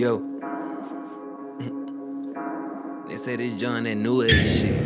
Yo. 0.00 0.16
they 3.06 3.18
say 3.18 3.36
this 3.36 3.52
John 3.60 3.84
that 3.84 3.96
new 3.96 4.22
age 4.22 4.48
shit. 4.48 4.82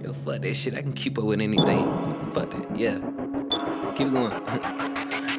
Yo, 0.00 0.12
fuck 0.12 0.42
that 0.42 0.54
shit. 0.54 0.76
I 0.76 0.82
can 0.82 0.92
keep 0.92 1.18
up 1.18 1.24
with 1.24 1.40
anything. 1.40 1.84
Fuck 2.26 2.52
that, 2.52 2.76
yeah. 2.78 3.00
Keep 3.96 4.12
going. 4.12 4.30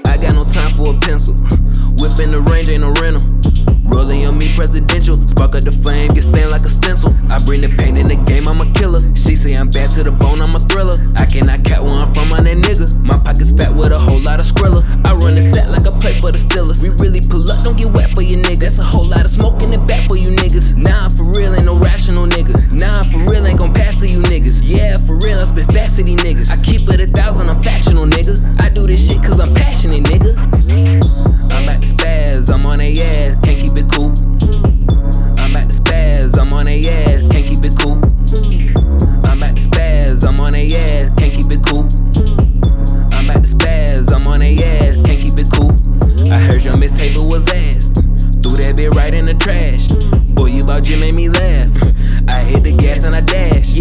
I 0.06 0.18
got 0.22 0.36
no 0.36 0.44
time 0.44 0.70
for 0.72 0.94
a 0.94 1.00
pencil. 1.00 1.36
Whipping 1.96 2.32
the 2.32 2.46
range 2.52 2.68
ain't 2.68 2.82
no 2.82 2.92
rental. 3.00 3.24
Rolling 3.86 4.26
on 4.26 4.38
me 4.38 4.54
presidential. 4.54 5.16
Spit 25.54 25.72
fast 25.72 25.98
to 25.98 26.04
these 26.04 26.20
niggas. 26.20 26.50
I 26.50 26.62
keep 26.64 26.90
it 26.90 27.00
a 27.00 27.08
thousand, 27.08 27.50
I'm 27.50 27.62
factional 27.62 28.06
nigga. 28.06 28.36
I 28.60 28.70
do 28.70 28.82
this 28.84 29.08
shit 29.08 29.22
cause 29.22 29.40
I'm 29.40 29.54
passionate 29.54 30.02
nigga. 30.02 30.36
I'm 31.54 31.70
at 31.70 31.80
the 31.80 31.94
spaz, 31.94 32.52
I'm 32.52 32.66
on 32.66 32.82
a 32.82 32.92
ass, 32.92 33.36
can't 33.44 33.60
keep 33.62 33.78
it 33.78 33.88
cool. 33.94 34.10
I'm 35.38 35.56
at 35.56 35.68
the 35.68 35.74
spaz, 35.74 36.40
I'm 36.40 36.54
on 36.54 36.68
a 36.68 36.80
ass, 36.80 37.22
can't 37.30 37.46
keep 37.46 37.64
it 37.64 37.76
cool. 37.78 37.98
I'm 39.30 39.44
at 39.44 39.54
the 39.54 39.62
spaz, 39.62 40.28
I'm 40.28 40.40
on 40.40 40.56
a 40.56 40.66
ass, 40.66 41.12
can't 41.18 41.34
keep 41.34 41.52
it 41.52 41.62
cool. 41.68 41.86
I'm 43.14 43.30
at 43.30 43.44
the 43.44 43.50
spaz, 43.54 44.12
I'm 44.12 44.28
on 44.28 44.42
a 44.42 44.54
ass, 44.54 44.96
can't 45.06 45.22
keep 45.22 45.38
it 45.38 45.50
cool. 45.54 45.72
I 46.34 46.40
heard 46.40 46.64
your 46.64 46.76
mixtape 46.76 47.18
was 47.30 47.48
ass, 47.50 47.92
threw 48.42 48.58
that 48.58 48.74
bit 48.76 48.96
right 48.96 49.14
in 49.14 49.26
the 49.26 49.36
trash. 49.36 49.88
Boy, 50.34 50.48
you 50.48 50.64
about 50.64 50.84
Jim 50.84 51.02
made 51.02 51.14
me 51.14 51.30
laugh. 51.30 51.70
I 52.28 52.40
hit 52.42 52.64
the 52.64 52.74
gas 52.76 53.06
and 53.06 53.14
I 53.14 53.20
dash, 53.20 53.73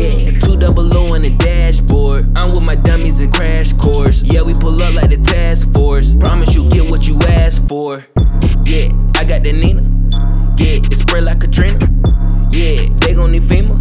Yeah, 8.65 8.89
I 9.17 9.25
got 9.25 9.43
that 9.43 9.55
Nina. 9.55 9.83
Yeah, 10.57 10.81
it 10.81 10.97
spray 10.97 11.21
like 11.21 11.41
Katrina. 11.41 11.79
Yeah, 12.51 12.87
they 13.01 13.15
gon' 13.15 13.33
need 13.33 13.43
FEMA. 13.43 13.77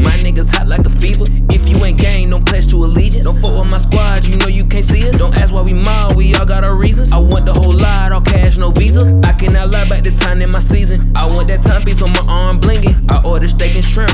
My 0.00 0.12
niggas 0.12 0.54
hot 0.54 0.68
like 0.68 0.86
a 0.86 0.90
fever. 0.90 1.24
If 1.50 1.68
you 1.68 1.76
ain't 1.84 1.98
gang, 1.98 2.30
don't 2.30 2.46
pledge 2.46 2.68
to 2.68 2.76
allegiance. 2.76 3.24
Don't 3.24 3.40
fuck 3.40 3.58
with 3.58 3.66
my 3.66 3.78
squad, 3.78 4.24
you 4.24 4.36
know 4.36 4.46
you 4.46 4.64
can't 4.64 4.84
see 4.84 5.08
us. 5.08 5.18
Don't 5.18 5.36
ask 5.36 5.52
why 5.52 5.62
we 5.62 5.72
mob, 5.72 6.16
we 6.16 6.34
all 6.36 6.46
got 6.46 6.64
our 6.64 6.74
reasons. 6.74 7.12
I 7.12 7.18
want 7.18 7.46
the 7.46 7.52
whole 7.52 7.72
lot, 7.72 8.12
all 8.12 8.20
cash, 8.20 8.56
no 8.56 8.70
visa. 8.70 9.20
I 9.24 9.32
cannot 9.32 9.70
lie 9.70 9.82
about 9.82 10.02
this 10.02 10.18
time 10.18 10.42
in 10.42 10.50
my 10.50 10.60
season. 10.60 11.12
I 11.16 11.26
want 11.26 11.48
that 11.48 11.62
timepiece 11.62 12.02
on 12.02 12.12
my 12.12 12.24
arm 12.28 12.60
blinging. 12.60 13.10
I 13.10 13.22
order 13.22 13.48
steak 13.48 13.74
and 13.74 13.84
shrimp 13.84 14.12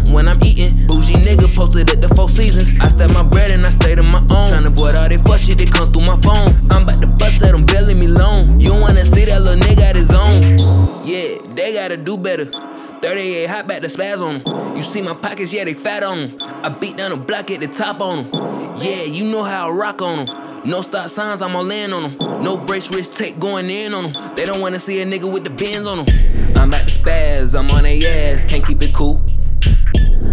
38 13.02 13.46
hot 13.46 13.66
back 13.66 13.82
the 13.82 13.88
spaz 13.88 14.20
on 14.20 14.42
them. 14.42 14.76
You 14.76 14.82
see 14.82 15.02
my 15.02 15.14
pockets, 15.14 15.52
yeah, 15.52 15.64
they 15.64 15.74
fat 15.74 16.02
on 16.02 16.20
them. 16.20 16.36
I 16.62 16.68
beat 16.68 16.96
down 16.96 17.10
the 17.10 17.16
block 17.16 17.50
at 17.50 17.60
the 17.60 17.68
top 17.68 18.00
on 18.00 18.30
them. 18.30 18.76
Yeah, 18.78 19.02
you 19.02 19.24
know 19.24 19.42
how 19.42 19.68
I 19.68 19.72
rock 19.72 20.02
on 20.02 20.24
them. 20.24 20.66
No 20.68 20.80
stop 20.80 21.08
signs, 21.08 21.42
I'm 21.42 21.54
all 21.54 21.70
in 21.70 21.92
on 21.92 22.02
them. 22.02 22.42
No 22.42 22.56
brace 22.56 22.90
wrist 22.90 23.16
take 23.16 23.38
going 23.38 23.70
in 23.70 23.94
on 23.94 24.10
them. 24.10 24.34
They 24.34 24.44
don't 24.44 24.60
wanna 24.60 24.78
see 24.78 25.00
a 25.00 25.06
nigga 25.06 25.30
with 25.30 25.44
the 25.44 25.50
bins 25.50 25.86
on 25.86 26.04
them. 26.04 26.56
I'm 26.56 26.74
at 26.74 26.86
the 26.86 26.92
spaz, 26.92 27.58
I'm 27.58 27.70
on 27.70 27.86
a 27.86 28.06
ass, 28.06 28.50
can't 28.50 28.66
keep 28.66 28.82
it 28.82 28.94
cool. 28.94 29.24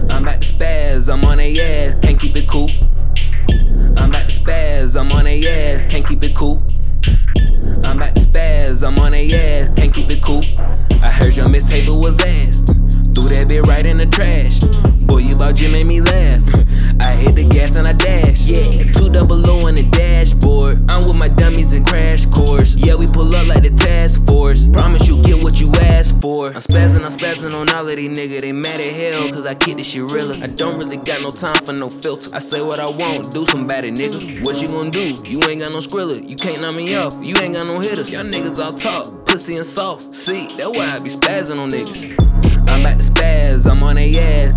I'm 0.10 0.28
at 0.28 0.42
the 0.42 0.54
spaz, 0.54 1.14
I'm 1.14 1.24
on 1.26 1.40
a 1.40 1.60
ass, 1.60 1.96
can't 2.02 2.20
keep 2.20 2.36
it 2.36 2.48
cool. 2.48 2.70
Spazzing, 26.64 27.04
I'm 27.04 27.12
spazzing 27.12 27.54
on 27.54 27.70
all 27.70 27.88
of 27.88 27.96
these 27.96 28.18
niggas. 28.18 28.42
They 28.42 28.52
mad 28.52 28.80
at 28.80 28.92
hell, 28.92 29.28
cause 29.30 29.46
I 29.46 29.56
keep 29.56 29.78
this 29.78 29.88
shit 29.88 30.04
realer. 30.12 30.36
I 30.42 30.48
don't 30.48 30.78
really 30.78 30.98
got 30.98 31.22
no 31.22 31.30
time 31.30 31.56
for 31.66 31.74
no 31.74 31.90
filter. 31.90 32.30
I 32.36 32.40
say 32.40 32.62
what 32.62 32.80
I 32.80 32.86
want, 32.86 33.32
do 33.34 33.46
some 33.48 33.64
somebody, 33.64 33.92
nigga. 33.92 34.44
What 34.46 34.62
you 34.62 34.68
gonna 34.68 34.92
do? 34.92 35.08
You 35.26 35.40
ain't 35.48 35.62
got 35.62 35.72
no 35.72 35.80
skrilla. 35.80 36.28
You 36.28 36.36
can't 36.36 36.62
knock 36.62 36.76
me 36.76 36.94
off. 36.96 37.16
You 37.22 37.34
ain't 37.42 37.56
got 37.56 37.66
no 37.66 37.80
hitters. 37.80 38.12
Y'all 38.12 38.26
niggas 38.26 38.60
all 38.64 38.74
talk, 38.74 39.26
pussy 39.26 39.56
and 39.56 39.66
soft. 39.66 40.14
See, 40.14 40.48
that's 40.58 40.78
why 40.78 40.86
I 40.86 41.00
be 41.00 41.10
spazzing 41.10 41.60
on 41.60 41.70
niggas. 41.70 42.34
I'm 42.68 42.86
at 42.86 43.00
the 43.00 43.06
spaz, 43.06 43.70
I'm 43.70 43.84
on 43.84 43.98
a 43.98 44.18
ass, 44.18 44.54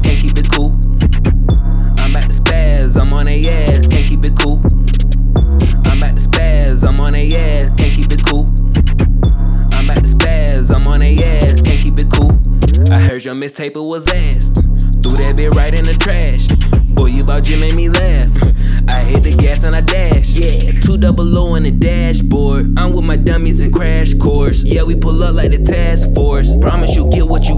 Heard 13.42 13.74
your 13.74 13.84
was 13.84 14.08
ass. 14.08 14.50
Threw 15.02 15.18
that 15.18 15.34
bit 15.36 15.54
right 15.54 15.78
in 15.78 15.84
the 15.84 15.92
trash. 15.92 16.46
Boy, 16.94 17.06
you 17.06 17.22
about 17.22 17.44
Jim 17.44 17.60
made 17.60 17.74
me 17.74 17.90
laugh. 17.90 18.30
I 18.88 19.00
hit 19.00 19.24
the 19.24 19.34
gas 19.36 19.62
and 19.62 19.74
I 19.74 19.80
dash. 19.80 20.30
Yeah, 20.30 20.80
two 20.80 20.96
double 20.96 21.36
O 21.36 21.54
on 21.54 21.64
the 21.64 21.70
dashboard. 21.70 22.72
I'm 22.78 22.94
with 22.94 23.04
my 23.04 23.16
dummies 23.16 23.60
in 23.60 23.72
crash 23.72 24.14
course. 24.14 24.62
Yeah, 24.62 24.84
we 24.84 24.94
pull 24.96 25.22
up 25.22 25.34
like 25.34 25.50
the 25.50 25.62
task 25.62 26.14
force. 26.14 26.56
Promise 26.62 26.96
you 26.96 27.10
get 27.10 27.28
what 27.28 27.46
you 27.46 27.56